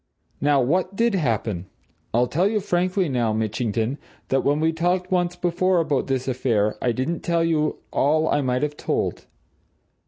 Now, 0.41 0.59
what 0.63 0.95
did 0.95 1.13
happen? 1.13 1.67
I'll 2.11 2.25
tell 2.25 2.47
you 2.49 2.59
frankly, 2.59 3.07
now, 3.07 3.33
Mitchington, 3.33 3.99
that 4.29 4.43
when 4.43 4.59
we 4.59 4.73
talked 4.73 5.11
once 5.11 5.35
before 5.35 5.79
about 5.79 6.07
this 6.07 6.27
affair, 6.27 6.75
I 6.81 6.91
didn't 6.91 7.19
tell 7.19 7.43
you 7.43 7.77
all 7.91 8.27
I 8.27 8.41
might 8.41 8.63
have 8.63 8.77
told. 8.77 9.27